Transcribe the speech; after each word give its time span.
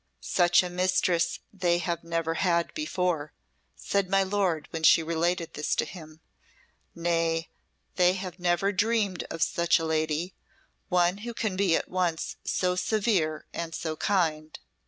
"Such 0.21 0.63
a 0.63 0.69
mistress 0.71 1.41
they 1.53 1.77
have 1.77 2.03
never 2.03 2.33
had 2.33 2.73
before," 2.73 3.33
said 3.75 4.09
my 4.09 4.23
lord 4.23 4.67
when 4.71 4.81
she 4.81 5.03
related 5.03 5.53
this 5.53 5.75
to 5.75 5.85
him. 5.85 6.21
"Nay, 6.95 7.49
they 7.97 8.13
have 8.13 8.39
never 8.39 8.71
dreamed 8.71 9.25
of 9.29 9.43
such 9.43 9.77
a 9.77 9.85
lady 9.85 10.33
one 10.89 11.19
who 11.19 11.35
can 11.35 11.55
be 11.55 11.75
at 11.75 11.87
once 11.87 12.37
so 12.43 12.75
severe 12.75 13.45
and 13.53 13.75
so 13.75 13.95
kind. 13.95 14.57